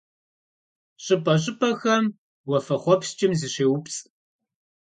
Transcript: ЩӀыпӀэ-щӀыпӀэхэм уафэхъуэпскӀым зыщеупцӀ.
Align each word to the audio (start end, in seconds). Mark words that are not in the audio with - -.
ЩӀыпӀэ-щӀыпӀэхэм 1.03 2.03
уафэхъуэпскӀым 2.49 3.31
зыщеупцӀ. 3.39 4.01